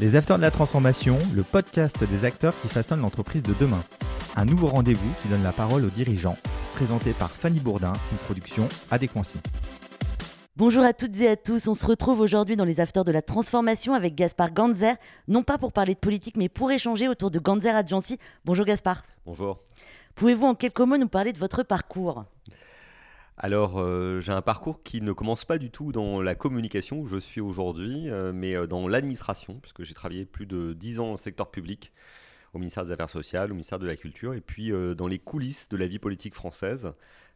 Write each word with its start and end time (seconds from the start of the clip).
Les 0.00 0.14
Acteurs 0.14 0.36
de 0.36 0.42
la 0.42 0.52
Transformation, 0.52 1.18
le 1.34 1.42
podcast 1.42 2.04
des 2.04 2.24
acteurs 2.24 2.54
qui 2.62 2.68
façonnent 2.68 3.00
l'entreprise 3.00 3.42
de 3.42 3.52
demain. 3.58 3.82
Un 4.36 4.44
nouveau 4.44 4.68
rendez-vous 4.68 5.12
qui 5.20 5.26
donne 5.26 5.42
la 5.42 5.50
parole 5.50 5.84
aux 5.84 5.90
dirigeants, 5.90 6.36
présenté 6.76 7.10
par 7.10 7.32
Fanny 7.32 7.58
Bourdin, 7.58 7.92
une 8.12 8.18
production 8.18 8.68
Adéquancy. 8.92 9.38
Bonjour 10.54 10.84
à 10.84 10.92
toutes 10.92 11.20
et 11.20 11.28
à 11.28 11.34
tous, 11.36 11.66
on 11.66 11.74
se 11.74 11.84
retrouve 11.84 12.20
aujourd'hui 12.20 12.54
dans 12.54 12.64
les 12.64 12.78
Afters 12.78 13.02
de 13.02 13.10
la 13.10 13.22
Transformation 13.22 13.92
avec 13.92 14.14
Gaspard 14.14 14.52
Ganzer, 14.52 14.94
non 15.26 15.42
pas 15.42 15.58
pour 15.58 15.72
parler 15.72 15.94
de 15.94 15.98
politique 15.98 16.36
mais 16.36 16.48
pour 16.48 16.70
échanger 16.70 17.08
autour 17.08 17.32
de 17.32 17.40
Ganzer 17.40 17.74
Agency. 17.74 18.18
Bonjour 18.44 18.64
Gaspard. 18.64 19.02
Bonjour. 19.26 19.58
Pouvez-vous 20.14 20.46
en 20.46 20.54
quelques 20.54 20.78
mots 20.78 20.96
nous 20.96 21.08
parler 21.08 21.32
de 21.32 21.38
votre 21.38 21.64
parcours? 21.64 22.24
Alors, 23.40 23.78
euh, 23.78 24.18
j'ai 24.18 24.32
un 24.32 24.42
parcours 24.42 24.82
qui 24.82 25.00
ne 25.00 25.12
commence 25.12 25.44
pas 25.44 25.58
du 25.58 25.70
tout 25.70 25.92
dans 25.92 26.20
la 26.20 26.34
communication 26.34 26.98
où 26.98 27.06
je 27.06 27.18
suis 27.18 27.40
aujourd'hui, 27.40 28.10
euh, 28.10 28.32
mais 28.34 28.56
euh, 28.56 28.66
dans 28.66 28.88
l'administration, 28.88 29.60
puisque 29.60 29.84
j'ai 29.84 29.94
travaillé 29.94 30.26
plus 30.26 30.44
de 30.44 30.72
10 30.72 30.98
ans 30.98 31.10
le 31.12 31.16
secteur 31.16 31.48
public, 31.48 31.92
au 32.52 32.58
ministère 32.58 32.84
des 32.84 32.90
Affaires 32.90 33.10
sociales, 33.10 33.52
au 33.52 33.54
ministère 33.54 33.78
de 33.78 33.86
la 33.86 33.94
Culture, 33.94 34.34
et 34.34 34.40
puis 34.40 34.72
dans 34.96 35.06
les 35.06 35.18
coulisses 35.18 35.68
de 35.68 35.76
la 35.76 35.86
vie 35.86 35.98
politique 35.98 36.34
française, 36.34 36.90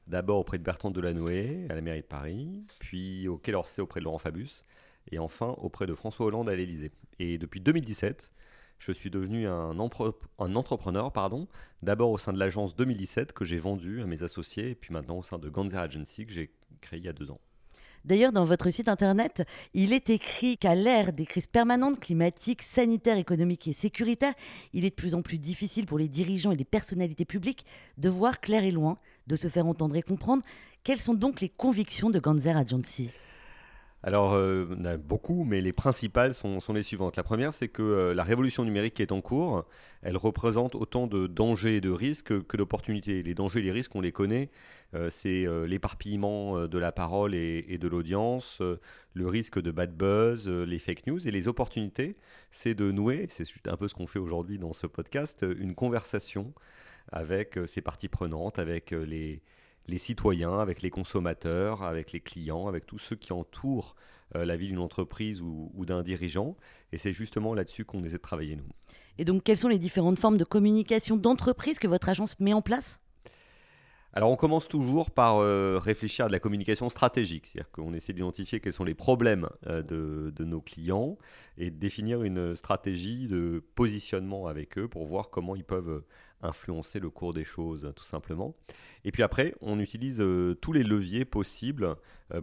d'abord 0.06 0.38
auprès 0.38 0.58
de 0.58 0.64
Bertrand 0.64 0.90
Delanoë 0.90 1.66
à 1.68 1.74
la 1.74 1.82
mairie 1.82 2.00
de 2.00 2.06
Paris, 2.06 2.64
puis 2.80 3.28
au 3.28 3.36
Quai 3.36 3.52
d'Orsay 3.52 3.82
auprès 3.82 4.00
de 4.00 4.06
Laurent 4.06 4.18
Fabius, 4.18 4.64
et 5.12 5.18
enfin 5.18 5.54
auprès 5.58 5.86
de 5.86 5.94
François 5.94 6.26
Hollande 6.26 6.48
à 6.48 6.56
l'Élysée. 6.56 6.90
Et 7.18 7.36
depuis 7.36 7.60
2017, 7.60 8.32
je 8.82 8.90
suis 8.90 9.10
devenu 9.10 9.46
un, 9.46 9.78
entrepreneur, 9.78 11.12
pardon, 11.12 11.46
d'abord 11.82 12.10
au 12.10 12.18
sein 12.18 12.32
de 12.32 12.38
l'agence 12.38 12.74
2017 12.74 13.32
que 13.32 13.44
j'ai 13.44 13.58
vendue 13.58 14.02
à 14.02 14.06
mes 14.06 14.24
associés, 14.24 14.70
et 14.70 14.74
puis 14.74 14.92
maintenant 14.92 15.18
au 15.18 15.22
sein 15.22 15.38
de 15.38 15.48
Ganzer 15.48 15.78
Agency 15.78 16.26
que 16.26 16.32
j'ai 16.32 16.52
créé 16.80 16.98
il 16.98 17.04
y 17.04 17.08
a 17.08 17.12
deux 17.12 17.30
ans. 17.30 17.38
D'ailleurs, 18.04 18.32
dans 18.32 18.44
votre 18.44 18.68
site 18.70 18.88
internet, 18.88 19.46
il 19.72 19.92
est 19.92 20.10
écrit 20.10 20.58
qu'à 20.58 20.74
l'ère 20.74 21.12
des 21.12 21.26
crises 21.26 21.46
permanentes 21.46 22.00
climatiques, 22.00 22.62
sanitaires, 22.62 23.18
économiques 23.18 23.68
et 23.68 23.72
sécuritaires, 23.72 24.34
il 24.72 24.84
est 24.84 24.90
de 24.90 24.96
plus 24.96 25.14
en 25.14 25.22
plus 25.22 25.38
difficile 25.38 25.86
pour 25.86 25.98
les 26.00 26.08
dirigeants 26.08 26.50
et 26.50 26.56
les 26.56 26.64
personnalités 26.64 27.24
publiques 27.24 27.64
de 27.98 28.08
voir 28.08 28.40
clair 28.40 28.64
et 28.64 28.72
loin, 28.72 28.98
de 29.28 29.36
se 29.36 29.46
faire 29.46 29.66
entendre 29.66 29.94
et 29.94 30.02
comprendre. 30.02 30.42
Quelles 30.82 30.98
sont 30.98 31.14
donc 31.14 31.40
les 31.40 31.48
convictions 31.48 32.10
de 32.10 32.18
Ganzer 32.18 32.56
Agency 32.56 33.12
alors, 34.04 34.32
euh, 34.32 34.66
on 34.76 34.84
a 34.84 34.96
beaucoup, 34.96 35.44
mais 35.44 35.60
les 35.60 35.72
principales 35.72 36.34
sont, 36.34 36.60
les 36.74 36.82
suivantes. 36.82 37.16
La 37.16 37.22
première, 37.22 37.52
c'est 37.52 37.68
que 37.68 37.82
euh, 37.82 38.14
la 38.14 38.24
révolution 38.24 38.64
numérique 38.64 38.94
qui 38.94 39.02
est 39.02 39.12
en 39.12 39.20
cours, 39.20 39.64
elle 40.02 40.16
représente 40.16 40.74
autant 40.74 41.06
de 41.06 41.28
dangers 41.28 41.76
et 41.76 41.80
de 41.80 41.90
risques 41.90 42.44
que 42.46 42.56
d'opportunités. 42.56 43.22
Les 43.22 43.34
dangers 43.34 43.60
et 43.60 43.62
les 43.62 43.70
risques, 43.70 43.94
on 43.94 44.00
les 44.00 44.10
connaît. 44.10 44.50
Euh, 44.94 45.08
c'est 45.08 45.46
l'éparpillement 45.66 46.66
de 46.66 46.78
la 46.78 46.90
parole 46.90 47.34
et, 47.36 47.78
de 47.78 47.88
l'audience, 47.88 48.60
le 49.14 49.28
risque 49.28 49.60
de 49.60 49.70
bad 49.70 49.96
buzz, 49.96 50.48
les 50.48 50.78
fake 50.80 51.06
news. 51.06 51.28
Et 51.28 51.30
les 51.30 51.46
opportunités, 51.46 52.16
c'est 52.50 52.74
de 52.74 52.90
nouer, 52.90 53.26
c'est 53.30 53.46
un 53.68 53.76
peu 53.76 53.86
ce 53.86 53.94
qu'on 53.94 54.08
fait 54.08 54.18
aujourd'hui 54.18 54.58
dans 54.58 54.72
ce 54.72 54.88
podcast, 54.88 55.46
une 55.58 55.76
conversation 55.76 56.52
avec 57.12 57.58
ces 57.66 57.82
parties 57.82 58.08
prenantes, 58.08 58.58
avec 58.58 58.90
les 58.90 59.42
les 59.86 59.98
citoyens, 59.98 60.58
avec 60.58 60.82
les 60.82 60.90
consommateurs, 60.90 61.82
avec 61.82 62.12
les 62.12 62.20
clients, 62.20 62.66
avec 62.68 62.86
tous 62.86 62.98
ceux 62.98 63.16
qui 63.16 63.32
entourent 63.32 63.94
euh, 64.36 64.44
la 64.44 64.56
vie 64.56 64.68
d'une 64.68 64.78
entreprise 64.78 65.42
ou, 65.42 65.70
d'un 65.84 66.02
dirigeant. 66.02 66.56
Et 66.92 66.98
c'est 66.98 67.12
justement 67.12 67.54
là-dessus 67.54 67.84
qu'on 67.84 68.02
essaie 68.02 68.16
de 68.16 68.22
travailler, 68.22 68.56
nous. 68.56 68.68
Et 69.18 69.24
donc, 69.24 69.42
quelles 69.42 69.58
sont 69.58 69.68
les 69.68 69.78
différentes 69.78 70.18
formes 70.18 70.38
de 70.38 70.44
communication 70.44 71.16
d'entreprise 71.16 71.78
que 71.78 71.88
votre 71.88 72.08
agence 72.08 72.38
met 72.40 72.54
en 72.54 72.62
place? 72.62 72.98
Alors 74.14 74.30
on 74.30 74.36
commence 74.36 74.68
toujours 74.68 75.10
par 75.10 75.38
euh, 75.38 75.78
réfléchir 75.82 76.26
à 76.26 76.28
de 76.28 76.32
la 76.32 76.38
communication 76.38 76.90
stratégique, 76.90 77.46
c'est-à-dire 77.46 77.70
qu'on 77.70 77.94
essaie 77.94 78.12
d'identifier 78.12 78.60
quels 78.60 78.74
sont 78.74 78.84
les 78.84 78.94
problèmes 78.94 79.48
euh, 79.66 79.82
de, 79.82 80.44
nos 80.44 80.60
clients 80.60 81.16
et 81.56 81.70
de 81.70 81.76
définir 81.76 82.22
une 82.22 82.54
stratégie 82.54 83.26
de 83.26 83.64
positionnement 83.74 84.48
avec 84.48 84.76
eux 84.76 84.86
pour 84.86 85.06
voir 85.06 85.30
comment 85.30 85.56
ils 85.56 85.64
peuvent 85.64 86.02
influencer 86.42 87.00
le 87.00 87.08
cours 87.08 87.32
des 87.32 87.44
choses 87.44 87.90
tout 87.96 88.04
simplement. 88.04 88.54
Et 89.04 89.12
puis 89.12 89.22
après, 89.22 89.54
on 89.62 89.78
utilise 89.80 90.20
euh, 90.20 90.54
tous 90.60 90.72
les 90.72 90.82
leviers 90.82 91.24
possibles 91.24 91.96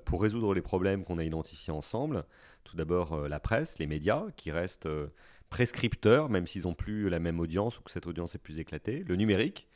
pour 0.05 0.21
résoudre 0.21 0.53
les 0.53 0.61
problèmes 0.61 1.03
qu'on 1.03 1.17
a 1.17 1.23
identifiés 1.23 1.73
ensemble. 1.73 2.23
Tout 2.63 2.77
d'abord 2.77 3.27
la 3.27 3.39
presse, 3.39 3.79
les 3.79 3.87
médias 3.87 4.25
qui 4.35 4.51
restent 4.51 4.87
prescripteurs, 5.49 6.29
même 6.29 6.45
s'ils 6.45 6.63
n'ont 6.63 6.75
plus 6.75 7.09
la 7.09 7.19
même 7.19 7.39
audience 7.39 7.79
ou 7.79 7.81
que 7.81 7.91
cette 7.91 8.05
audience 8.05 8.35
est 8.35 8.39
plus 8.39 8.59
éclatée. 8.59 9.03
Le 9.07 9.15
numérique 9.15 9.67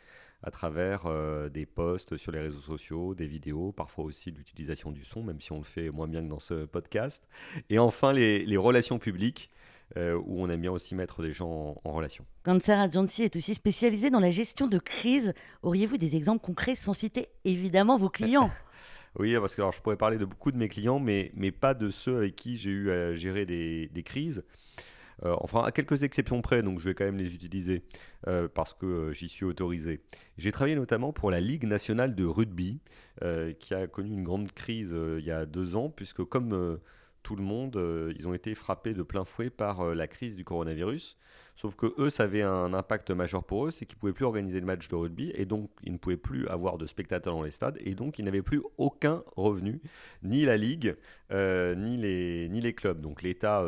à 0.44 0.52
travers 0.52 1.04
euh, 1.06 1.50
des 1.50 1.66
posts 1.66 2.18
sur 2.18 2.32
les 2.32 2.40
réseaux 2.40 2.60
sociaux, 2.60 3.16
des 3.16 3.26
vidéos, 3.26 3.72
parfois 3.72 4.04
aussi 4.04 4.32
l'utilisation 4.32 4.92
du 4.92 5.04
son, 5.04 5.24
même 5.24 5.40
si 5.42 5.52
on 5.52 5.58
le 5.58 5.64
fait 5.64 5.90
moins 5.90 6.08
bien 6.08 6.22
que 6.22 6.30
dans 6.30 6.40
ce 6.40 6.66
podcast. 6.66 7.28
Et 7.70 7.80
enfin, 7.80 8.14
les, 8.14 8.58
relations 8.58 9.00
publiques. 9.00 9.50
Euh, 9.98 10.20
où 10.26 10.42
on 10.42 10.50
aime 10.50 10.62
bien 10.62 10.72
aussi 10.72 10.96
mettre 10.96 11.22
des 11.22 11.34
gens 11.34 11.80
en, 11.84 11.92
relation. 11.92 12.26
Cancer 12.44 12.80
Agency 12.80 13.24
est 13.24 13.36
aussi 13.36 13.54
spécialisé 13.54 14.10
dans 14.10 14.22
la 14.22 14.32
gestion 14.32 14.66
de 14.66 14.80
crise. 14.80 15.34
Auriez-vous 15.62 15.98
des 15.98 16.16
exemples 16.16 16.44
concrets 16.44 16.76
sans 16.76 16.94
citer 16.94 17.28
évidemment 17.44 18.00
vos 18.00 18.10
clients? 18.10 18.50
Oui, 19.20 19.36
parce 19.40 19.56
que 19.56 19.62
alors, 19.62 19.72
je 19.72 19.82
pourrais 19.82 19.98
parler 19.98 20.18
de 20.18 20.26
beaucoup 20.26 20.52
de 20.52 20.58
mes 20.58 20.70
clients, 20.70 21.00
mais, 21.00 21.32
mais 21.36 21.52
pas 21.52 21.76
de 21.76 21.90
ceux 21.90 22.18
avec 22.18 22.36
qui 22.36 22.58
j'ai 22.58 22.72
eu 22.72 22.92
à 22.92 23.14
gérer 23.14 23.46
des, 23.46 23.88
des 23.94 24.04
crises. 24.04 24.44
Euh, 25.24 25.36
enfin, 25.40 25.64
à 25.64 25.72
quelques 25.72 26.04
exceptions 26.04 26.42
près, 26.42 26.64
donc 26.64 26.80
je 26.80 26.90
vais 26.90 26.96
quand 26.96 27.06
même 27.06 27.18
les 27.18 27.34
utiliser 27.34 27.84
euh, 28.28 28.48
parce 28.54 28.74
que 28.74 28.86
euh, 28.86 29.14
j'y 29.14 29.30
suis 29.30 29.46
autorisé. 29.46 30.02
J'ai 30.38 30.52
travaillé 30.52 30.76
notamment 30.76 31.14
pour 31.14 31.32
la 31.32 31.40
Ligue 31.40 31.66
nationale 31.66 32.16
de 32.16 32.26
rugby, 32.26 32.80
qui 33.60 33.74
a 33.74 33.88
connu 33.88 34.12
une 34.12 34.24
grande 34.24 34.52
crise 34.52 34.94
il 35.20 35.24
y 35.24 35.32
a 35.32 35.46
deux 35.46 35.76
ans, 35.76 35.90
puisque 35.90 36.24
comme 36.24 36.80
tout 37.22 37.36
le 37.36 37.44
monde, 37.44 37.80
ils 38.18 38.28
ont 38.28 38.34
été 38.34 38.56
frappés 38.56 38.94
de 38.94 39.04
plein 39.04 39.24
fouet 39.24 39.50
par 39.50 39.94
la 39.94 40.08
crise 40.08 40.36
du 40.36 40.44
coronavirus. 40.44 41.18
Sauf 41.56 41.76
que 41.76 41.94
eux, 42.00 42.10
ça 42.10 42.24
avait 42.24 42.42
un 42.42 42.74
impact 42.74 43.12
majeur 43.12 43.44
pour 43.44 43.68
eux, 43.68 43.72
c'est 43.72 43.86
qu'ils 43.86 43.98
ne 43.98 44.00
pouvaient 44.00 44.14
plus 44.14 44.26
organiser 44.26 44.60
le 44.60 44.66
match 44.66 44.88
de 44.88 44.96
rugby 44.96 45.32
et 45.36 45.46
donc 45.46 45.70
ils 45.84 45.94
ne 45.94 45.98
pouvaient 46.00 46.18
plus 46.18 46.48
avoir 46.48 46.78
de 46.80 46.88
spectateurs 46.88 47.36
dans 47.36 47.44
les 47.44 47.52
stades 47.52 47.78
et 47.80 47.94
donc 47.94 48.18
ils 48.18 48.26
n'avaient 48.26 48.42
plus 48.42 48.62
aucun 48.78 49.24
revenu, 49.38 49.80
ni 50.24 50.44
la 50.44 50.58
ligue, 50.58 50.96
ni, 51.32 51.98
les, 51.98 52.50
ni 52.50 52.60
les 52.60 52.74
clubs. 52.74 53.00
Donc 53.00 53.22
l'État 53.22 53.64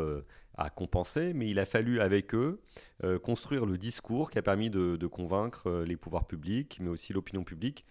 à 0.56 0.70
compenser, 0.70 1.32
mais 1.34 1.48
il 1.48 1.58
a 1.58 1.66
fallu 1.66 2.00
avec 2.00 2.34
eux 2.34 2.60
euh, 3.04 3.18
construire 3.18 3.66
le 3.66 3.76
discours 3.76 4.30
qui 4.30 4.38
a 4.38 4.42
permis 4.42 4.70
de, 4.70 5.06
convaincre 5.06 5.68
euh, 5.68 5.84
les 5.84 5.96
pouvoirs 5.96 6.26
publics, 6.26 6.78
mais 6.80 6.88
aussi 6.88 7.12
l'opinion 7.12 7.44
publique, 7.44 7.84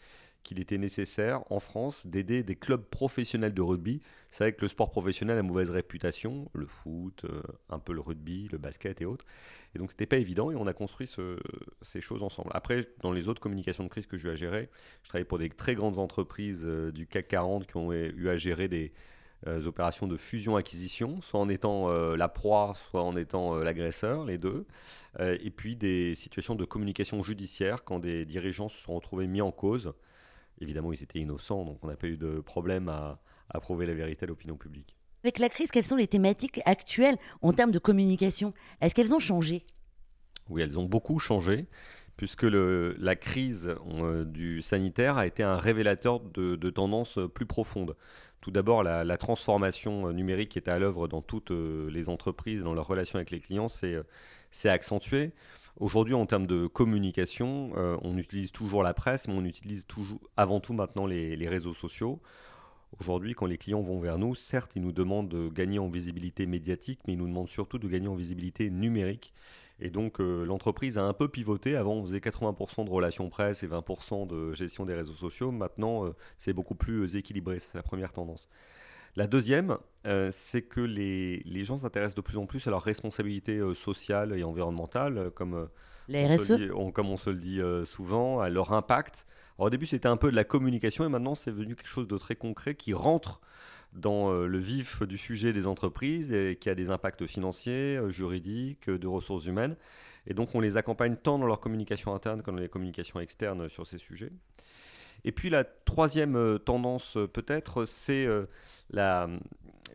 qu'il 0.44 0.60
était 0.60 0.78
nécessaire 0.78 1.42
en 1.52 1.60
France 1.60 2.06
d'aider 2.06 2.44
des 2.44 2.56
clubs 2.56 2.84
professionnels 2.84 3.54
de 3.54 3.62
rugby. 3.62 4.02
C'est 4.30 4.44
vrai 4.44 4.54
que 4.54 4.62
le 4.62 4.68
sport 4.68 4.92
professionnel 4.92 5.40
a 5.40 5.44
mauvaise 5.44 5.72
réputation, 5.72 6.52
le 6.54 6.68
foot, 6.68 7.24
euh, 7.26 7.42
un 7.70 7.80
peu 7.80 7.94
le 7.94 8.02
rugby, 8.02 8.48
le 8.52 8.60
basket 8.60 9.02
et 9.02 9.06
autres. 9.06 9.26
Et 9.74 9.80
donc 9.80 9.92
c'était 9.92 10.06
pas 10.06 10.18
évident 10.18 10.52
et 10.52 10.56
on 10.56 10.68
a 10.68 10.74
construit 10.74 11.10
ces 11.82 12.02
choses 12.02 12.24
ensemble. 12.24 12.50
Après, 12.54 12.82
dans 13.02 13.12
les 13.12 13.28
autres 13.28 13.42
communications 13.42 13.84
de 13.84 13.90
crise 13.90 14.06
que 14.06 14.18
j'ai 14.18 14.30
eu 14.30 14.32
à 14.32 14.36
gérer, 14.36 14.70
je 15.04 15.10
travaillais 15.10 15.26
pour 15.26 15.40
des 15.40 15.50
très 15.50 15.76
grandes 15.76 15.98
entreprises 15.98 16.64
du 16.64 17.08
CAC 17.08 17.28
40 17.28 17.68
qui 17.68 17.76
ont 17.76 17.92
eu 17.92 18.30
à 18.30 18.38
gérer 18.38 18.68
des, 18.70 18.94
euh, 19.48 19.66
opérations 19.68 20.08
de 20.08 20.18
fusion-acquisition, 20.18 21.22
soit 21.22 21.40
en 21.40 21.50
étant 21.50 21.90
euh, 21.90 22.16
la 22.16 22.28
proie, 22.28 22.74
soit 22.74 23.04
en 23.04 23.16
étant 23.16 23.56
euh, 23.56 23.64
l'agresseur, 23.64 24.26
les 24.26 24.38
deux. 24.38 24.66
et 25.20 25.50
puis 25.52 25.76
des 25.76 26.16
situations 26.16 26.56
de 26.56 26.66
communication 26.66 27.22
judiciaire 27.22 27.84
quand 27.84 28.00
des 28.00 28.26
dirigeants 28.26 28.68
se 28.68 28.82
sont 28.82 28.96
retrouvés 28.96 29.28
mis 29.28 29.42
en 29.42 29.52
cause. 29.52 29.94
Évidemment, 30.60 30.92
ils 30.92 31.04
étaient 31.04 31.20
innocents, 31.20 31.64
donc 31.64 31.80
on 31.84 31.88
n'a 31.88 31.96
pas 31.96 32.08
eu 32.08 32.18
de 32.18 32.40
problème 32.40 32.90
à, 32.90 33.20
à 33.50 33.60
prouver 33.60 33.86
la 33.86 33.94
vérité 33.94 34.26
à 34.26 34.28
l'opinion 34.28 34.58
publique. 34.58 34.98
Avec 35.24 35.40
la 35.40 35.50
crise, 35.50 35.72
quelles 35.72 35.86
sont 35.86 35.96
les 35.96 36.08
thématiques 36.08 36.60
actuelles 36.66 37.18
en 37.42 37.54
termes 37.54 37.72
de 37.72 37.80
communication? 37.80 38.54
Est-ce 38.82 38.94
qu'elles 38.94 39.14
ont 39.14 39.20
changé? 39.20 39.66
Oui, 40.50 40.62
elles 40.62 40.78
ont 40.78 40.86
beaucoup 40.86 41.20
changé 41.20 41.68
puisque 42.18 42.44
le, 42.44 42.96
la 43.00 43.16
crise 43.16 43.76
du 44.26 44.62
sanitaire 44.62 45.18
a 45.18 45.28
été 45.28 45.44
un 45.44 45.58
révélateur 45.58 46.20
de, 46.20 46.56
de 46.56 46.70
tendances 46.70 47.20
plus 47.34 47.46
profondes. 47.46 47.96
Tout 48.46 48.52
d'abord, 48.52 48.84
la, 48.84 49.18
transformation 49.18 50.08
euh, 50.08 50.14
numérique 50.14 50.50
qui 50.50 50.60
est 50.60 50.70
à 50.70 50.78
l'œuvre 50.78 51.08
dans 51.08 51.24
toutes 51.24 51.50
euh, 51.50 51.90
les 51.90 52.10
entreprises, 52.10 52.62
dans 52.62 52.76
leurs 52.76 52.86
relations 52.86 53.16
avec 53.18 53.32
les 53.32 53.40
clients, 53.40 53.70
c'est 53.70 53.96
euh, 53.96 54.04
accentué. 54.66 55.32
Aujourd'hui, 55.80 56.14
en 56.14 56.28
termes 56.28 56.46
de 56.46 56.68
communication, 56.68 57.72
on 57.76 58.18
utilise 58.18 58.52
toujours 58.52 58.84
la 58.84 58.94
presse, 58.94 59.28
mais 59.28 59.34
on 59.34 59.44
utilise 59.44 59.86
avant 60.38 60.60
tout 60.62 60.74
maintenant 60.74 61.06
les 61.06 61.48
réseaux 61.50 61.74
sociaux. 61.74 62.22
Aujourd'hui, 63.00 63.34
quand 63.34 63.46
les 63.46 63.58
clients 63.58 63.82
vont 63.82 64.00
vers 64.00 64.18
nous, 64.18 64.36
certes, 64.36 64.78
ils 64.78 64.82
nous 64.82 64.94
demandent 64.94 65.28
de 65.28 65.50
gagner 65.50 65.80
en 65.80 65.90
visibilité 65.90 66.46
médiatique, 66.46 67.00
mais 67.08 67.14
ils 67.14 67.20
nous 67.20 67.28
demandent 67.28 67.50
surtout 67.50 67.78
de 67.78 67.88
gagner 67.90 68.08
en 68.08 68.16
visibilité 68.16 68.70
numérique. 68.70 69.34
Et 69.80 69.90
donc 69.90 70.22
euh, 70.22 70.46
l'entreprise 70.46 70.98
a 70.98 71.04
un 71.04 71.14
peu 71.14 71.28
pivoté. 71.28 71.76
Avant, 71.76 71.96
on 71.96 72.04
faisait 72.04 72.20
80% 72.20 72.86
de 72.86 72.90
relations 72.90 73.30
presse 73.30 73.64
et 73.64 73.68
20% 73.68 74.28
de 74.28 74.54
gestion 74.54 74.86
des 74.86 74.94
réseaux 74.94 75.14
sociaux. 75.14 75.52
Maintenant, 75.52 76.06
euh, 76.06 76.16
c'est 76.38 76.54
beaucoup 76.54 76.76
plus 76.76 77.04
euh, 77.04 77.18
équilibré. 77.18 77.60
C'est 77.60 77.76
la 77.76 77.84
première 77.84 78.14
tendance. 78.14 78.48
La 79.18 79.28
deuxième, 79.28 79.78
c'est 80.30 80.64
que 80.64 80.82
les, 80.82 81.42
les 81.46 81.64
gens 81.64 81.78
s'intéressent 81.78 82.16
de 82.16 82.22
plus 82.22 82.38
en 82.38 82.46
plus 82.46 82.68
à 82.68 82.70
leur 82.70 82.82
responsabilité 82.82 83.62
sociale 83.74 84.38
et 84.38 84.44
environnementale, 84.44 85.32
comme, 85.36 85.70
on 86.10 86.38
se 86.38 86.54
dit, 86.54 86.68
comme 86.94 87.08
on 87.08 87.16
se 87.16 87.30
le 87.30 87.38
dit 87.38 87.62
souvent, 87.86 88.42
à 88.42 88.50
leur 88.50 88.74
impact. 88.74 89.26
au 89.58 89.70
début, 89.70 89.86
c'était 89.86 90.10
un 90.10 90.18
peu 90.18 90.32
de 90.32 90.36
la 90.36 90.44
communication 90.44 91.06
et 91.06 91.08
maintenant, 91.08 91.34
c'est 91.34 91.52
devenu 91.52 91.78
quelque 91.78 91.88
chose 91.88 92.10
de 92.10 92.18
très 92.18 92.36
concret 92.36 92.76
qui 92.76 92.94
rentre 92.94 93.40
dans 93.96 94.32
le 94.32 94.58
vif 94.58 95.04
du 95.04 95.18
sujet 95.18 95.54
des 95.54 95.68
entreprises 95.68 96.32
et 96.32 96.58
qui 96.60 96.70
a 96.70 96.76
des 96.76 96.90
impacts 96.90 97.26
financiers, 97.28 98.00
juridiques, 98.10 98.90
de 98.90 99.08
ressources 99.08 99.46
humaines. 99.46 99.76
Et 100.28 100.34
donc 100.34 100.54
on 100.54 100.60
les 100.60 100.78
accompagne 100.78 101.16
tant 101.16 101.40
dans 101.40 101.48
leur 101.48 101.60
communication 101.60 102.14
interne 102.14 102.42
que 102.42 102.52
dans 102.52 102.58
les 102.58 102.70
communications 102.70 103.20
externes 103.20 103.70
sur 103.70 103.88
ces 103.88 103.98
sujets. 103.98 104.32
Et 105.24 105.32
puis 105.32 105.50
la 105.50 105.64
troisième 105.64 106.60
tendance 106.66 107.18
peut-être, 107.34 107.86
c'est 107.86 108.28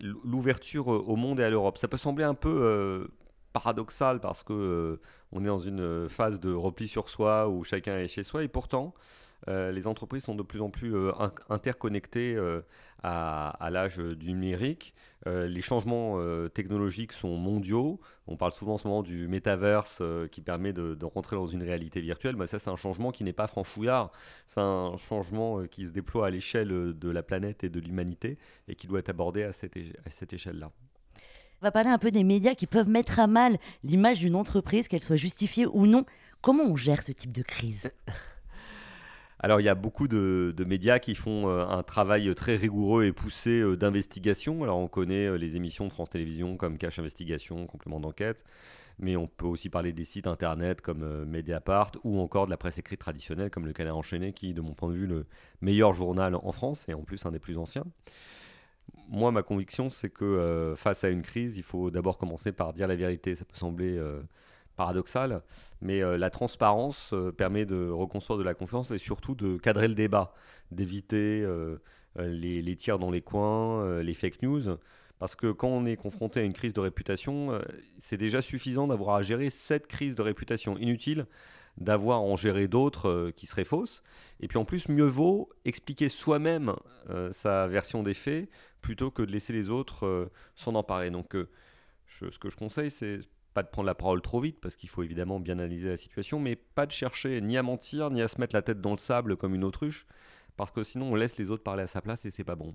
l'ouverture 0.01 0.89
au 0.89 1.17
monde 1.17 1.41
et 1.41 1.45
à 1.45 1.51
l'Europe. 1.51 1.79
Ça 1.79 1.89
peut 1.89 1.97
sembler 1.99 2.25
un 2.25 2.35
peu 2.35 3.07
paradoxal 3.53 4.21
parce 4.21 4.43
que 4.43 4.53
euh, 4.53 5.01
on 5.33 5.43
est 5.45 5.49
dans 5.49 5.59
une 5.59 6.09
phase 6.09 6.41
de 6.41 6.53
repli 6.53 6.89
sur 6.89 7.09
soi 7.09 7.49
où 7.49 7.65
chacun 7.65 7.99
est 7.99 8.09
chez 8.09 8.23
soi 8.23 8.45
et 8.45 8.49
pourtant 8.49 8.95
euh, 9.49 9.73
les 9.73 9.87
entreprises 9.87 10.25
sont 10.25 10.35
de 10.35 10.43
plus 10.43 10.61
en 10.61 10.71
plus 10.71 10.95
euh, 10.95 11.13
interconnectées 11.49 12.39
à, 13.03 13.69
l'âge 13.71 13.97
du 13.99 14.33
numérique. 14.33 14.95
les 15.27 15.63
changements 15.63 16.19
technologiques 16.51 17.13
sont 17.13 17.37
mondiaux. 17.37 18.01
On 18.27 18.37
parle 18.37 18.53
souvent 18.53 18.75
en 18.75 18.79
ce 18.79 18.87
moment 18.87 19.03
du 19.03 19.27
métaverse 19.27 20.03
qui 20.31 20.43
permet 20.43 20.75
de, 20.75 21.05
rentrer 21.05 21.37
dans 21.37 21.47
une 21.47 21.63
réalité 21.63 22.01
virtuelle. 22.01 22.37
Mais 22.37 22.47
ça, 22.47 22.59
c'est 22.59 22.71
un 22.71 22.77
changement 22.77 23.11
qui 23.11 23.25
n'est 23.25 23.33
pas 23.33 23.47
franchouillard. 23.47 24.13
C'est 24.47 24.61
un 24.61 24.97
changement 24.99 25.65
qui 25.65 25.87
se 25.87 25.93
déploie 25.93 26.27
à 26.27 26.31
l'échelle 26.31 26.69
de 26.69 27.11
la 27.11 27.23
planète 27.23 27.65
et 27.65 27.71
de 27.71 27.81
l'humanité 27.81 28.39
et 28.69 28.75
qui 28.75 28.87
doit 28.87 28.99
être 28.99 29.09
abordé 29.09 29.45
à 29.45 29.53
cette 29.53 30.33
échelle-là. 30.33 30.71
On 31.63 31.67
va 31.67 31.73
parler 31.73 31.91
un 31.91 31.99
peu 31.99 32.11
des 32.11 32.25
médias 32.25 32.55
qui 32.55 32.67
peuvent 32.67 32.89
mettre 32.89 33.21
à 33.21 33.27
mal 33.27 33.59
l'image 33.83 34.21
d'une 34.21 34.35
entreprise, 34.35 34.89
qu'elle 34.89 35.03
soit 35.03 35.17
justifiée 35.17 35.67
ou 35.67 35.87
non. 35.87 36.03
Comment 36.41 36.65
on 36.65 36.75
gère 36.75 37.03
ce 37.03 37.13
type 37.13 37.33
de 37.33 37.43
crise? 37.43 37.91
alors 39.43 39.61
il 39.61 39.65
y 39.65 39.71
a 39.71 39.75
beaucoup 39.75 40.07
de, 40.07 40.55
médias 40.67 40.99
qui 40.99 41.15
font 41.15 41.49
euh, 41.49 41.67
un 41.67 41.83
travail 41.83 42.33
très 42.35 42.57
rigoureux 42.57 43.05
et 43.05 43.13
poussé 43.13 43.61
euh, 43.61 43.75
d'investigation. 43.75 44.63
Alors 44.63 44.79
on 44.79 44.87
connaît 44.87 45.27
euh, 45.27 45.39
les 45.39 45.57
émissions 45.57 45.87
de 45.87 45.93
France 45.93 46.11
Télévisions 46.11 46.59
comme 46.59 46.77
Cache 46.77 46.99
Investigation, 46.99 47.67
Complément 47.67 48.01
d'enquête, 48.01 48.45
mais 48.99 49.17
on 49.17 49.27
peut 49.27 49.47
aussi 49.47 49.71
parler 49.71 49.93
des 49.93 50.05
sites 50.05 50.27
internet 50.27 50.83
comme 50.83 51.25
Mediapart 51.25 51.93
ou 52.05 52.21
encore 52.21 52.45
de 52.45 52.51
la 52.51 52.59
presse 52.59 52.79
écrite 52.79 53.01
traditionnelle 53.01 53.51
comme 53.51 53.65
le 53.65 53.73
Canard 53.73 53.97
enchaîné 53.97 54.35
qui, 54.35 54.53
de 54.53 54.61
mon 54.61 54.75
point 54.75 54.91
de 54.91 54.95
vue, 54.95 55.07
le 55.07 55.25
meilleur 55.63 55.95
journal 55.95 56.35
en 56.35 56.53
France 56.53 56.87
et 56.89 56.95
en 56.95 57.03
plus 57.03 57.25
un 57.25 57.33
des 57.33 57.41
plus 57.41 57.57
anciens 57.59 57.85
moi, 59.09 59.33
ma 59.33 59.43
conviction, 59.43 59.91
c'est 59.91 60.11
que 60.11 60.75
face 60.77 61.03
à 61.03 61.09
une 61.09 61.23
crise, 61.23 61.57
il 61.57 61.65
faut 61.65 61.91
d'abord 61.91 62.17
commencer 62.17 62.53
par 62.53 62.73
dire 62.73 62.87
la 62.87 62.95
vérité. 62.95 63.35
Ça 63.35 63.45
peut 63.45 63.57
sembler 63.57 64.01
paradoxal, 64.81 65.43
mais 65.83 66.03
euh, 66.03 66.17
la 66.17 66.31
transparence 66.31 67.15
permet 67.37 67.67
de 67.67 67.91
reconstruire 67.91 68.39
de 68.39 68.45
la 68.45 68.55
confiance 68.55 68.91
et 68.93 68.99
surtout 68.99 69.35
de 69.35 69.59
cadrer 69.59 69.89
le 69.89 69.95
débat, 69.95 70.33
d'éviter 70.71 71.47
les, 72.19 72.63
les, 72.63 72.77
tirs 72.77 72.99
dans 72.99 73.11
les 73.11 73.21
coins, 73.21 74.01
les 74.01 74.15
fake 74.15 74.43
news. 74.43 74.63
Parce 75.19 75.37
que 75.37 75.53
quand 75.53 75.69
on 75.69 75.85
est 75.85 75.97
confronté 75.97 76.41
à 76.41 76.45
une 76.45 76.55
crise 76.55 76.73
de 76.73 76.81
réputation, 76.81 77.61
c'est 77.99 78.17
déjà 78.17 78.41
suffisant 78.41 78.87
d'avoir 78.87 79.17
à 79.17 79.23
gérer 79.23 79.51
cette 79.51 79.87
crise 79.87 80.15
de 80.15 80.23
réputation 80.23 80.79
inutile 80.79 81.27
d'avoir 81.77 82.21
en 82.21 82.37
gérer 82.37 82.69
d'autres 82.69 83.31
qui 83.37 83.47
seraient 83.47 83.65
fausses. 83.65 84.03
Et 84.41 84.49
puis 84.49 84.59
en 84.59 84.65
plus, 84.65 84.89
mieux 84.89 85.05
vaut 85.05 85.51
expliquer 85.65 86.09
soi-même 86.09 86.75
sa 87.31 87.69
version 87.69 88.03
des 88.03 88.15
faits 88.15 88.49
plutôt 88.81 89.11
que 89.11 89.23
de 89.23 89.31
laisser 89.31 89.53
les 89.53 89.71
autres 89.71 90.07
euh, 90.07 90.31
s'en 90.57 90.75
emparer. 90.75 91.11
Donc, 91.11 91.35
euh, 91.35 91.49
ce 92.07 92.39
que 92.39 92.51
je 92.51 92.57
conseille, 92.57 92.91
c'est 92.91 93.19
pas 93.55 93.63
de 93.63 93.69
prendre 93.69 93.87
la 93.87 93.95
parole 93.95 94.23
trop 94.23 94.41
vite, 94.41 94.61
parce 94.61 94.77
qu'il 94.77 94.89
faut 94.89 95.03
évidemment 95.03 95.41
bien 95.41 95.59
analyser 95.59 95.89
la 95.89 95.97
situation, 95.97 96.39
mais 96.39 96.57
pas 96.57 96.87
de 96.87 96.93
chercher 96.93 97.41
ni 97.41 97.57
à 97.57 97.63
mentir, 97.63 98.11
ni 98.11 98.23
à 98.23 98.29
se 98.29 98.41
mettre 98.41 98.55
la 98.55 98.63
tête 98.63 98.81
dans 98.81 98.93
le 98.93 98.99
sable 98.99 99.37
comme 99.37 99.55
une 99.55 99.65
autruche, 99.65 100.07
parce 100.57 100.71
que 100.71 100.83
sinon 100.83 101.13
on 101.13 101.15
laisse 101.15 101.37
les 101.39 101.51
autres 101.51 101.63
parler 101.63 101.83
à 101.83 101.87
sa 101.87 102.01
place 102.01 102.25
et 102.25 102.31
c'est 102.31 102.45
pas 102.45 102.57
bon. 102.57 102.75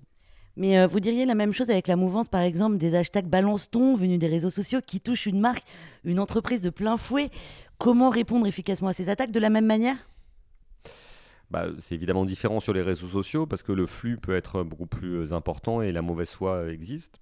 Mais 0.56 0.78
euh, 0.78 0.86
vous 0.86 1.00
diriez 1.00 1.26
la 1.26 1.34
même 1.34 1.52
chose 1.52 1.70
avec 1.70 1.86
la 1.86 1.96
mouvance, 1.96 2.28
par 2.28 2.40
exemple, 2.40 2.78
des 2.78 2.94
hashtags 2.94 3.28
balance-ton 3.28 3.94
venus 3.94 4.18
des 4.18 4.26
réseaux 4.26 4.50
sociaux 4.50 4.80
qui 4.84 5.00
touchent 5.00 5.26
une 5.26 5.40
marque, 5.40 5.64
une 6.04 6.18
entreprise 6.18 6.62
de 6.62 6.70
plein 6.70 6.96
fouet. 6.96 7.30
Comment 7.78 8.08
répondre 8.08 8.46
efficacement 8.46 8.88
à 8.88 8.94
ces 8.94 9.10
attaques 9.10 9.32
de 9.32 9.40
la 9.40 9.50
même 9.50 9.66
manière? 9.66 9.96
Bah, 11.50 11.66
c'est 11.78 11.94
évidemment 11.94 12.24
différent 12.24 12.58
sur 12.58 12.72
les 12.72 12.82
réseaux 12.82 13.06
sociaux 13.06 13.46
parce 13.46 13.62
que 13.62 13.72
le 13.72 13.86
flux 13.86 14.16
peut 14.16 14.34
être 14.34 14.62
beaucoup 14.62 14.86
plus 14.86 15.32
important 15.32 15.82
et 15.82 15.92
la 15.92 16.02
mauvaise 16.02 16.30
foi 16.30 16.72
existe. 16.72 17.20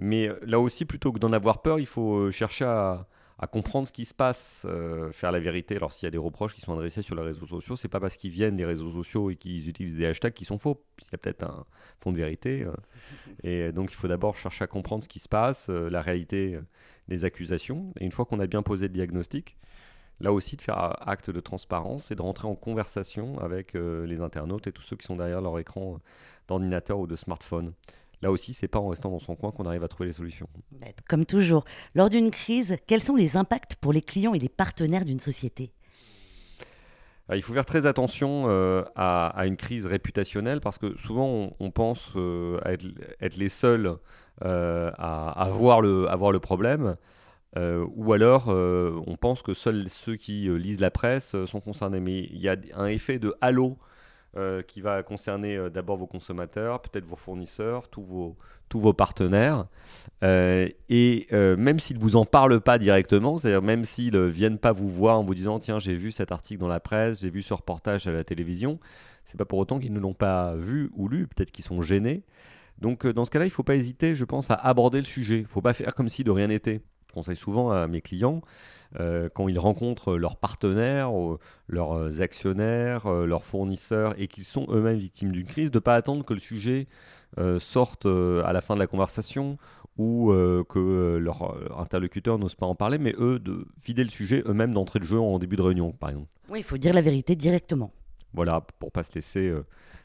Mais 0.00 0.28
euh, 0.28 0.38
là 0.42 0.58
aussi, 0.58 0.86
plutôt 0.86 1.12
que 1.12 1.18
d'en 1.18 1.32
avoir 1.32 1.60
peur, 1.60 1.78
il 1.78 1.86
faut 1.86 2.16
euh, 2.16 2.30
chercher 2.30 2.64
à, 2.64 3.06
comprendre 3.52 3.86
ce 3.86 3.92
qui 3.92 4.04
se 4.04 4.14
passe, 4.14 4.66
euh, 4.68 5.12
faire 5.12 5.30
la 5.30 5.40
vérité. 5.40 5.76
Alors 5.76 5.92
s'il 5.92 6.06
y 6.06 6.08
a 6.08 6.10
des 6.10 6.18
reproches 6.18 6.54
qui 6.54 6.60
sont 6.60 6.72
adressés 6.72 7.00
sur 7.00 7.14
les 7.14 7.22
réseaux 7.22 7.46
sociaux, 7.46 7.74
c'est 7.76 7.88
pas 7.88 8.00
parce 8.00 8.16
qu'ils 8.16 8.30
viennent 8.30 8.56
des 8.56 8.66
réseaux 8.66 8.90
sociaux 8.90 9.30
et 9.30 9.36
qu'ils 9.36 9.66
utilisent 9.68 9.94
des 9.94 10.06
hashtags 10.06 10.34
qui 10.34 10.44
sont 10.44 10.58
faux. 10.58 10.82
Il 11.00 11.12
y 11.12 11.14
a 11.14 11.18
peut-être 11.18 11.44
un 11.44 11.64
fond 12.00 12.12
de 12.12 12.18
vérité. 12.18 12.66
et 13.42 13.72
donc 13.72 13.92
il 13.92 13.94
faut 13.94 14.08
d'abord 14.08 14.36
chercher 14.36 14.64
à 14.64 14.66
comprendre 14.66 15.02
ce 15.02 15.08
qui 15.08 15.20
se 15.20 15.28
passe, 15.28 15.68
la 15.70 16.02
réalité 16.02 16.58
des 17.08 17.24
accusations. 17.24 17.94
Et 17.98 18.04
une 18.04 18.10
fois 18.10 18.26
qu'on 18.26 18.40
a 18.40 18.46
bien 18.46 18.62
posé 18.62 18.88
le 18.88 18.92
diagnostic, 18.92 19.56
là 20.20 20.34
aussi 20.34 20.56
de 20.56 20.62
faire 20.62 21.08
acte 21.08 21.30
de 21.30 21.40
transparence 21.40 22.10
et 22.10 22.16
de 22.16 22.22
rentrer 22.22 22.46
en 22.46 22.56
conversation 22.56 23.38
avec 23.38 23.72
les 23.72 24.20
internautes 24.20 24.66
et 24.66 24.72
tous 24.72 24.82
ceux 24.82 24.96
qui 24.96 25.06
sont 25.06 25.16
derrière 25.16 25.40
leur 25.40 25.58
écran 25.58 25.98
d'ordinateur 26.46 26.98
ou 26.98 27.06
de 27.06 27.16
smartphone. 27.16 27.72
Là 28.22 28.30
aussi, 28.30 28.52
c'est 28.52 28.68
pas 28.68 28.78
en 28.78 28.88
restant 28.88 29.10
dans 29.10 29.18
son 29.18 29.34
coin 29.34 29.50
qu'on 29.50 29.64
arrive 29.64 29.82
à 29.82 29.88
trouver 29.88 30.06
les 30.08 30.12
solutions. 30.12 30.48
Comme 31.08 31.24
toujours, 31.24 31.64
lors 31.94 32.10
d'une 32.10 32.30
crise, 32.30 32.76
quels 32.86 33.02
sont 33.02 33.16
les 33.16 33.36
impacts 33.36 33.76
pour 33.76 33.92
les 33.92 34.02
clients 34.02 34.34
et 34.34 34.38
les 34.38 34.48
partenaires 34.48 35.04
d'une 35.04 35.20
société? 35.20 35.72
Euh, 37.30 37.36
il 37.36 37.42
faut 37.42 37.54
faire 37.54 37.64
très 37.64 37.86
attention 37.86 38.44
euh, 38.48 38.82
à, 38.94 39.46
une 39.46 39.56
crise 39.56 39.86
réputationnelle 39.86 40.60
parce 40.60 40.78
que 40.78 40.96
souvent 40.98 41.52
on, 41.58 41.70
pense 41.70 42.12
être, 42.66 43.36
les 43.36 43.48
seuls 43.48 43.96
à, 44.42 45.30
avoir 45.42 45.80
le, 45.80 46.10
à 46.10 46.16
voir 46.16 46.32
le 46.32 46.40
problème. 46.40 46.96
Euh, 47.56 47.84
ou 47.96 48.12
alors, 48.12 48.46
euh, 48.48 49.00
on 49.06 49.16
pense 49.16 49.42
que 49.42 49.54
seuls 49.54 49.88
ceux 49.88 50.16
qui 50.16 50.48
euh, 50.48 50.56
lisent 50.56 50.80
la 50.80 50.90
presse 50.90 51.36
sont 51.46 51.60
concernés. 51.60 52.00
Mais 52.00 52.20
il 52.20 52.38
y 52.38 52.48
a 52.48 52.56
un 52.74 52.86
effet 52.86 53.18
de 53.18 53.34
halo 53.40 53.78
qui 54.66 54.80
va 54.80 55.02
concerner 55.02 55.58
d'abord 55.70 55.96
vos 55.96 56.06
consommateurs, 56.06 56.80
peut-être 56.82 57.04
vos 57.04 57.16
fournisseurs, 57.16 57.88
tous 57.88 58.04
vos, 58.04 58.92
partenaires. 58.92 59.66
et 60.22 61.26
même 61.30 61.80
s'ils 61.80 61.96
ne 61.96 62.02
vous 62.02 62.16
en 62.16 62.24
parlent 62.24 62.60
pas 62.60 62.78
directement, 62.78 63.36
c'est-à-dire 63.36 63.62
même 63.62 63.84
s'ils 63.84 64.14
ne 64.14 64.20
viennent 64.20 64.58
pas 64.58 64.72
vous 64.72 64.88
voir 64.88 65.18
en 65.18 65.24
vous 65.24 65.34
disant 65.34 65.58
Tiens, 65.58 65.78
j'ai 65.78 65.94
vu 65.94 66.12
cet 66.12 66.30
article 66.32 66.60
dans 66.60 66.68
la 66.68 66.80
presse, 66.80 67.22
j'ai 67.22 67.30
vu 67.30 67.42
ce 67.42 67.54
reportage 67.54 68.06
à 68.06 68.12
la 68.12 68.22
télévision, 68.22 68.78
c'est 69.24 69.36
pas 69.36 69.44
pour 69.44 69.58
autant 69.58 69.78
qu'ils 69.78 69.92
ne 69.92 70.00
l'ont 70.00 70.14
pas 70.14 70.54
vu 70.54 70.90
ou 70.94 71.08
lu, 71.08 71.26
peut-être 71.26 71.50
qu'ils 71.50 71.64
sont 71.64 71.82
gênés. 71.82 72.24
Donc, 72.80 73.06
dans 73.06 73.24
ce 73.24 73.30
cas-là, 73.30 73.44
il 73.44 73.48
ne 73.48 73.52
faut 73.52 73.62
pas 73.62 73.76
hésiter, 73.76 74.14
je 74.14 74.24
pense, 74.24 74.50
à 74.50 74.54
aborder 74.54 74.98
le 74.98 75.04
sujet. 75.04 75.36
Il 75.36 75.42
ne 75.42 75.48
faut 75.48 75.60
pas 75.60 75.74
faire 75.74 75.94
comme 75.94 76.08
si 76.08 76.24
de 76.24 76.30
rien 76.30 76.46
n'était 76.46 76.80
conseille 77.12 77.36
souvent 77.36 77.70
à 77.70 77.86
mes 77.86 78.00
clients, 78.00 78.42
euh, 78.98 79.28
quand 79.32 79.48
ils 79.48 79.58
rencontrent 79.58 80.16
leurs 80.16 80.36
partenaires, 80.36 81.12
leurs 81.68 81.92
euh, 81.92 82.20
actionnaires, 82.20 83.06
euh, 83.06 83.26
leurs 83.26 83.44
fournisseurs, 83.44 84.14
et 84.18 84.26
qu'ils 84.26 84.44
sont 84.44 84.66
eux-mêmes 84.70 84.98
victimes 84.98 85.30
d'une 85.30 85.46
crise, 85.46 85.70
de 85.70 85.76
ne 85.76 85.80
pas 85.80 85.94
attendre 85.94 86.24
que 86.24 86.34
le 86.34 86.40
sujet 86.40 86.86
sorte 87.58 88.06
à 88.06 88.52
la 88.52 88.60
fin 88.60 88.74
de 88.74 88.80
la 88.80 88.88
conversation 88.88 89.56
ou 89.96 90.32
que 90.68 91.16
leur 91.16 91.78
interlocuteur 91.78 92.40
n'ose 92.40 92.56
pas 92.56 92.66
en 92.66 92.74
parler, 92.74 92.98
mais 92.98 93.14
eux, 93.18 93.38
de 93.38 93.68
vider 93.84 94.02
le 94.02 94.10
sujet 94.10 94.42
eux-mêmes 94.46 94.74
d'entrée 94.74 94.98
de 94.98 95.04
jeu 95.04 95.20
en 95.20 95.38
début 95.38 95.54
de 95.54 95.62
réunion, 95.62 95.92
par 95.92 96.10
exemple. 96.10 96.26
Oui, 96.48 96.58
il 96.58 96.64
faut 96.64 96.76
dire 96.76 96.92
la 96.92 97.02
vérité 97.02 97.36
directement. 97.36 97.92
Voilà, 98.34 98.66
pour 98.80 98.90
pas 98.90 99.04
se 99.04 99.14
laisser 99.14 99.54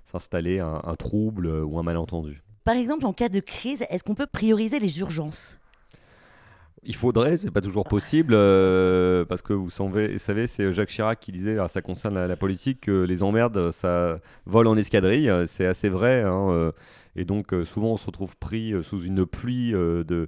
s'installer 0.04 0.60
un 0.60 0.96
trouble 0.96 1.48
ou 1.48 1.80
un 1.80 1.84
malentendu. 1.84 2.44
Par 2.64 2.76
exemple, 2.76 3.08
en 3.08 3.14
cas 3.14 3.30
de 3.30 3.40
crise, 3.40 3.84
est-ce 3.90 4.04
qu'on 4.04 4.16
peut 4.16 4.28
prioriser 4.28 4.80
les 4.80 5.00
urgences? 5.00 5.60
Il 6.86 6.96
faudrait, 6.96 7.38
c'est 7.38 7.52
pas 7.52 7.62
toujours 7.62 7.86
possible, 7.86 8.34
euh, 8.36 9.26
parce 9.26 9.42
que 9.42 9.54
vous 9.54 9.70
savez, 9.70 10.48
c'est 10.48 10.72
Jacques 10.72 10.90
Chirac 10.90 11.20
qui 11.20 11.32
disait, 11.32 11.58
ça 11.68 11.82
concerne 11.82 12.16
la, 12.16 12.36
politique, 12.36 12.82
que 12.82 13.04
les 13.04 13.24
emmerdes, 13.24 13.72
ça 13.72 14.20
vole 14.46 14.68
en 14.68 14.78
escadrille, 14.78 15.32
c'est 15.48 15.66
assez 15.66 15.90
vrai, 15.90 16.22
hein, 16.22 16.50
euh, 16.52 16.72
et 17.16 17.26
donc 17.26 17.54
euh, 17.54 17.64
souvent 17.64 17.94
on 17.94 17.98
se 17.98 18.06
retrouve 18.06 18.36
pris 18.38 18.74
sous 18.84 19.02
une 19.02 19.26
pluie 19.26 19.72
de, 19.72 20.28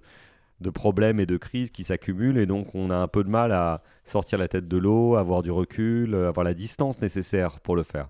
de 0.61 0.69
problèmes 0.69 1.19
et 1.19 1.25
de 1.25 1.37
crises 1.37 1.69
qui 1.69 1.83
s'accumulent, 1.83 2.39
et 2.39 2.45
donc 2.47 2.73
on 2.73 2.89
a 2.89 2.97
un 2.97 3.07
peu 3.07 3.23
de 3.23 3.29
mal 3.29 3.51
à 3.51 3.83
sortir 4.03 4.39
la 4.39 4.47
tête 4.47 4.67
de 4.67 4.77
l'eau, 4.77 5.15
avoir 5.15 5.43
du 5.43 5.51
recul, 5.51 6.15
avoir 6.15 6.43
la 6.43 6.53
distance 6.53 6.99
nécessaire 7.01 7.59
pour 7.59 7.75
le 7.75 7.83
faire. 7.83 8.09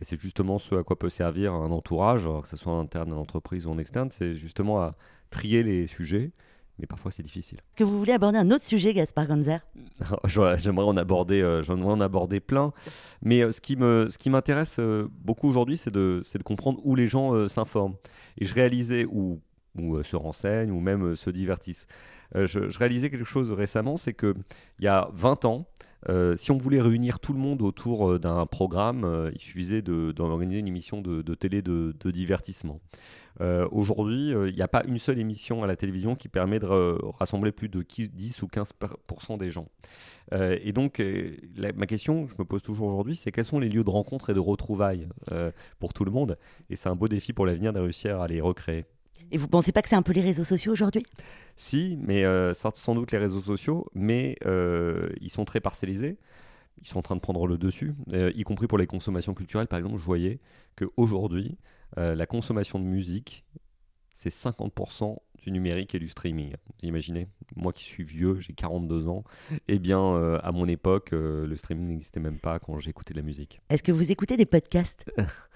Et 0.00 0.04
c'est 0.04 0.18
justement 0.18 0.58
ce 0.58 0.76
à 0.76 0.84
quoi 0.84 0.98
peut 0.98 1.10
servir 1.10 1.52
un 1.52 1.70
entourage, 1.70 2.28
que 2.42 2.48
ce 2.48 2.56
soit 2.56 2.72
en 2.72 2.80
interne 2.80 3.12
à 3.12 3.16
l'entreprise 3.16 3.66
ou 3.66 3.72
en 3.72 3.78
externe, 3.78 4.08
c'est 4.10 4.36
justement 4.36 4.80
à 4.80 4.94
trier 5.30 5.62
les 5.62 5.86
sujets 5.86 6.30
mais 6.78 6.86
parfois 6.86 7.10
c'est 7.10 7.22
difficile. 7.22 7.58
Que 7.76 7.84
vous 7.84 7.98
voulez 7.98 8.12
aborder 8.12 8.38
un 8.38 8.50
autre 8.50 8.64
sujet, 8.64 8.94
Gaspard 8.94 9.26
Gonzer 9.26 9.60
J'aimerais 10.24 10.84
en 10.84 10.96
aborder, 10.96 11.40
euh, 11.40 11.62
en 11.68 12.00
aborder 12.00 12.40
plein, 12.40 12.72
mais 13.22 13.42
euh, 13.42 13.52
ce 13.52 13.60
qui 13.60 13.76
me, 13.76 14.08
ce 14.08 14.18
qui 14.18 14.30
m'intéresse 14.30 14.78
euh, 14.78 15.08
beaucoup 15.10 15.48
aujourd'hui, 15.48 15.76
c'est 15.76 15.92
de, 15.92 16.20
c'est 16.22 16.38
de 16.38 16.42
comprendre 16.42 16.80
où 16.84 16.94
les 16.94 17.06
gens 17.06 17.48
s'informent. 17.48 17.94
Et 18.38 18.44
je 18.44 18.54
réalisais 18.54 19.06
ou 19.10 19.40
ou 19.74 20.02
se 20.02 20.16
renseignent 20.16 20.70
ou 20.70 20.80
même 20.80 21.16
se 21.16 21.30
divertissent. 21.30 21.86
Je, 22.34 22.68
je, 22.68 22.78
réalisais 22.78 23.08
quelque 23.08 23.24
chose 23.24 23.50
récemment, 23.50 23.96
c'est 23.96 24.12
que 24.12 24.34
il 24.78 24.84
y 24.84 24.88
a 24.88 25.08
20 25.14 25.46
ans, 25.46 25.66
si 26.34 26.50
on 26.50 26.58
voulait 26.58 26.80
réunir 26.80 27.20
tout 27.20 27.32
le 27.32 27.38
monde 27.38 27.62
autour 27.62 28.18
d'un 28.18 28.46
programme, 28.46 29.30
il 29.34 29.40
suffisait 29.40 29.82
d'organiser 29.82 30.58
une 30.58 30.68
émission 30.68 31.00
de, 31.00 31.34
télé 31.34 31.62
de, 31.62 32.10
divertissement. 32.10 32.80
Aujourd'hui, 33.70 34.30
il 34.30 34.54
n'y 34.54 34.62
a 34.62 34.68
pas 34.68 34.82
une 34.86 34.98
seule 34.98 35.18
émission 35.18 35.62
à 35.62 35.66
la 35.66 35.76
télévision 35.76 36.14
qui 36.16 36.28
permet 36.28 36.58
de 36.58 36.66
rassembler 37.18 37.52
plus 37.52 37.68
de 37.68 37.82
10 37.82 38.42
ou 38.42 38.46
15% 38.46 39.38
des 39.38 39.50
gens. 39.50 39.68
et 40.32 40.72
donc, 40.72 41.02
ma 41.76 41.86
question, 41.86 42.26
je 42.26 42.34
me 42.38 42.44
pose 42.44 42.62
toujours 42.62 42.88
aujourd'hui, 42.88 43.16
c'est 43.16 43.32
quels 43.32 43.44
sont 43.44 43.60
les 43.60 43.68
lieux 43.68 43.84
de 43.84 43.90
rencontre 43.90 44.30
et 44.30 44.34
de 44.34 44.40
retrouvailles 44.40 45.08
pour 45.78 45.92
tout 45.92 46.04
le 46.04 46.10
monde? 46.10 46.36
Et 46.70 46.76
c'est 46.76 46.88
un 46.88 46.96
beau 46.96 47.08
défi 47.08 47.32
pour 47.32 47.46
l'avenir 47.46 47.72
de 47.72 47.80
réussir 47.80 48.20
à 48.20 48.26
les 48.26 48.40
recréer. 48.40 48.84
Et 49.30 49.38
vous 49.38 49.48
pensez 49.48 49.72
pas 49.72 49.82
que 49.82 49.88
c'est 49.88 49.96
un 49.96 50.02
peu 50.02 50.12
les 50.12 50.20
réseaux 50.20 50.44
sociaux 50.44 50.72
aujourd'hui? 50.72 51.04
Si, 51.56 51.98
mais 52.00 52.24
euh, 52.24 52.52
sans 52.54 52.94
doute 52.94 53.12
les 53.12 53.18
réseaux 53.18 53.40
sociaux, 53.40 53.86
mais 53.94 54.36
euh, 54.46 55.10
ils 55.20 55.30
sont 55.30 55.44
très 55.44 55.60
parcellisés. 55.60 56.18
Ils 56.80 56.88
sont 56.88 56.98
en 56.98 57.02
train 57.02 57.16
de 57.16 57.20
prendre 57.20 57.46
le 57.46 57.58
dessus, 57.58 57.94
euh, 58.12 58.32
y 58.34 58.42
compris 58.42 58.66
pour 58.66 58.78
les 58.78 58.86
consommations 58.86 59.34
culturelles. 59.34 59.68
Par 59.68 59.78
exemple, 59.78 59.98
je 59.98 60.04
voyais 60.04 60.40
qu'aujourd'hui, 60.76 61.56
la 61.96 62.24
consommation 62.24 62.78
de 62.78 62.84
musique, 62.84 63.44
c'est 64.14 64.30
50% 64.30 65.18
du 65.42 65.50
numérique 65.50 65.94
et 65.94 65.98
du 65.98 66.08
streaming. 66.08 66.54
Vous 66.80 66.88
imaginez 66.88 67.28
Moi 67.54 67.74
qui 67.74 67.84
suis 67.84 68.02
vieux, 68.02 68.40
j'ai 68.40 68.54
42 68.54 69.08
ans, 69.08 69.24
eh 69.68 69.78
bien, 69.78 70.38
à 70.42 70.52
mon 70.52 70.66
époque, 70.68 71.10
le 71.12 71.54
streaming 71.54 71.88
n'existait 71.88 72.18
même 72.18 72.38
pas 72.38 72.58
quand 72.58 72.80
j'écoutais 72.80 73.12
de 73.12 73.18
la 73.18 73.26
musique. 73.26 73.60
Est-ce 73.68 73.82
que 73.82 73.92
vous 73.92 74.10
écoutez 74.10 74.38
des 74.38 74.46
podcasts? 74.46 75.04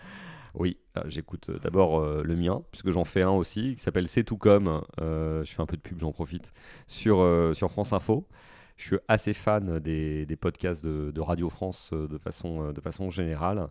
Oui, 0.56 0.78
euh, 0.96 1.02
j'écoute 1.06 1.50
euh, 1.50 1.58
d'abord 1.58 2.00
euh, 2.00 2.22
le 2.24 2.34
mien, 2.34 2.62
puisque 2.70 2.90
j'en 2.90 3.04
fais 3.04 3.22
un 3.22 3.30
aussi, 3.30 3.74
qui 3.76 3.82
s'appelle 3.82 4.08
C'est 4.08 4.24
tout 4.24 4.38
comme. 4.38 4.82
je 4.98 5.44
fais 5.44 5.62
un 5.62 5.66
peu 5.66 5.76
de 5.76 5.82
pub, 5.82 5.98
j'en 5.98 6.12
profite, 6.12 6.52
sur, 6.86 7.18
France 7.68 7.92
Info. 7.92 8.26
Je 8.76 8.84
suis 8.84 8.98
assez 9.08 9.32
fan 9.32 9.78
des, 9.78 10.38
podcasts 10.40 10.84
de, 10.84 11.20
Radio 11.20 11.48
France 11.48 11.92
de, 11.92 12.18
façon, 12.18 13.10
générale. 13.10 13.68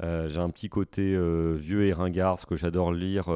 j'ai 0.00 0.38
un 0.38 0.50
petit 0.50 0.68
côté 0.68 1.16
vieux 1.56 1.86
et 1.86 1.92
ringard, 1.92 2.40
ce 2.40 2.46
que 2.46 2.56
j'adore 2.56 2.92
lire, 2.92 3.32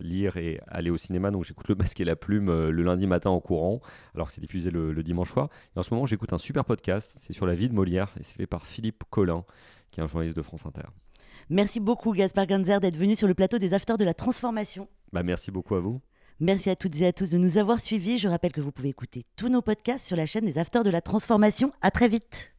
lire 0.00 0.36
et 0.36 0.60
aller 0.66 0.90
au 0.90 0.98
cinéma. 0.98 1.30
Donc 1.30 1.44
j'écoute 1.44 1.68
Le 1.68 1.76
Masque 1.76 2.00
et 2.00 2.04
la 2.04 2.16
Plume 2.16 2.68
le 2.68 2.82
lundi 2.82 3.06
matin 3.06 3.30
en 3.30 3.40
courant, 3.40 3.80
alors 4.14 4.26
que 4.28 4.34
c'est 4.34 4.42
diffusé 4.42 4.70
le, 4.70 4.92
le, 4.92 5.02
dimanche 5.02 5.32
soir. 5.32 5.48
Et 5.74 5.78
en 5.78 5.82
ce 5.82 5.94
moment, 5.94 6.04
j'écoute 6.04 6.34
un 6.34 6.38
super 6.38 6.66
podcast. 6.66 7.16
C'est 7.18 7.32
sur 7.32 7.46
la 7.46 7.54
vie 7.54 7.70
de 7.70 7.74
Molière 7.74 8.12
et 8.18 8.22
c'est 8.22 8.36
fait 8.36 8.46
par 8.46 8.66
Philippe 8.66 9.04
Collin, 9.08 9.44
qui 9.90 10.00
est 10.00 10.02
un 10.02 10.06
journaliste 10.06 10.36
de 10.36 10.42
France 10.42 10.66
Inter. 10.66 10.88
Merci 11.50 11.80
beaucoup, 11.80 12.12
Gaspard 12.12 12.46
Ganzer, 12.46 12.78
d'être 12.80 12.96
venu 12.96 13.16
sur 13.16 13.26
le 13.26 13.34
plateau 13.34 13.58
des 13.58 13.74
Afters 13.74 13.96
de 13.96 14.04
la 14.04 14.14
Transformation. 14.14 14.86
Bah, 15.12 15.24
merci 15.24 15.50
beaucoup 15.50 15.74
à 15.74 15.80
vous. 15.80 16.00
Merci 16.38 16.70
à 16.70 16.76
toutes 16.76 17.00
et 17.00 17.06
à 17.08 17.12
tous 17.12 17.28
de 17.30 17.38
nous 17.38 17.58
avoir 17.58 17.80
suivis. 17.80 18.18
Je 18.18 18.28
rappelle 18.28 18.52
que 18.52 18.60
vous 18.60 18.70
pouvez 18.70 18.88
écouter 18.88 19.24
tous 19.34 19.48
nos 19.48 19.60
podcasts 19.60 20.06
sur 20.06 20.16
la 20.16 20.26
chaîne 20.26 20.44
des 20.44 20.58
Afters 20.58 20.84
de 20.84 20.90
la 20.90 21.00
Transformation. 21.00 21.72
À 21.82 21.90
très 21.90 22.06
vite. 22.06 22.54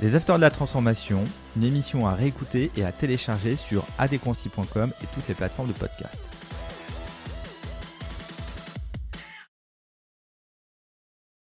Les 0.00 0.14
Afters 0.14 0.36
de 0.36 0.42
la 0.42 0.50
Transformation, 0.50 1.24
une 1.56 1.64
émission 1.64 2.06
à 2.06 2.14
réécouter 2.14 2.70
et 2.76 2.84
à 2.84 2.92
télécharger 2.92 3.56
sur 3.56 3.84
adéquancy.com 3.98 4.92
et 5.02 5.06
toutes 5.12 5.26
les 5.26 5.34
plateformes 5.34 5.68
de 5.68 5.72
podcast. 5.72 6.35